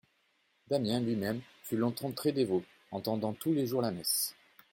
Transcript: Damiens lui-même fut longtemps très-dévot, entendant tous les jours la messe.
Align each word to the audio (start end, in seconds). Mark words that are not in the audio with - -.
Damiens 0.67 0.99
lui-même 0.99 1.41
fut 1.61 1.77
longtemps 1.77 2.11
très-dévot, 2.11 2.63
entendant 2.89 3.33
tous 3.33 3.53
les 3.53 3.67
jours 3.67 3.83
la 3.83 3.91
messe. 3.91 4.33